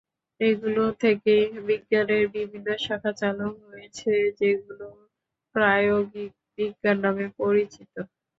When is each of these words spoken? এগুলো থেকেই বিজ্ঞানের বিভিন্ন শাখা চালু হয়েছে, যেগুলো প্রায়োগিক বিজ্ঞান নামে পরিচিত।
এগুলো 0.39 0.83
থেকেই 1.01 1.45
বিজ্ঞানের 1.67 2.23
বিভিন্ন 2.35 2.67
শাখা 2.85 3.11
চালু 3.21 3.47
হয়েছে, 3.61 4.11
যেগুলো 4.39 4.85
প্রায়োগিক 5.55 6.31
বিজ্ঞান 6.57 6.97
নামে 7.03 7.27
পরিচিত। 7.39 7.93